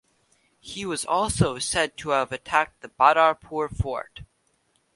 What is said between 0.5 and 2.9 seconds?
He was also said to have attacked the